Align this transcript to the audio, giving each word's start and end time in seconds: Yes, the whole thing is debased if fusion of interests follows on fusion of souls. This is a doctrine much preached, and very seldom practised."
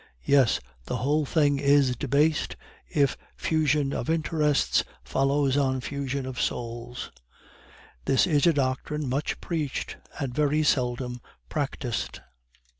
Yes, 0.25 0.59
the 0.87 0.95
whole 0.97 1.25
thing 1.27 1.59
is 1.59 1.95
debased 1.95 2.55
if 2.89 3.15
fusion 3.37 3.93
of 3.93 4.09
interests 4.09 4.83
follows 5.03 5.55
on 5.57 5.79
fusion 5.79 6.25
of 6.25 6.41
souls. 6.41 7.11
This 8.05 8.25
is 8.25 8.47
a 8.47 8.53
doctrine 8.53 9.07
much 9.07 9.39
preached, 9.41 9.97
and 10.17 10.33
very 10.33 10.63
seldom 10.63 11.21
practised." 11.49 12.19